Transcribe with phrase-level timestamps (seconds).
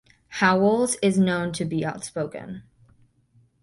[0.29, 2.63] Howells is known to be outspoken.